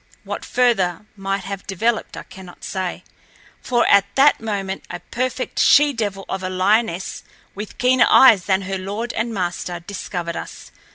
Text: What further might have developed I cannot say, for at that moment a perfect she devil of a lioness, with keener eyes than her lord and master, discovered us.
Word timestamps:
What 0.23 0.43
further 0.43 1.05
might 1.15 1.43
have 1.43 1.67
developed 1.67 2.17
I 2.17 2.23
cannot 2.23 2.63
say, 2.63 3.03
for 3.61 3.85
at 3.85 4.05
that 4.15 4.39
moment 4.41 4.83
a 4.89 4.99
perfect 4.99 5.59
she 5.59 5.93
devil 5.93 6.25
of 6.27 6.41
a 6.41 6.49
lioness, 6.49 7.21
with 7.53 7.77
keener 7.77 8.07
eyes 8.09 8.45
than 8.45 8.63
her 8.63 8.79
lord 8.79 9.13
and 9.13 9.31
master, 9.31 9.79
discovered 9.79 10.35
us. 10.35 10.71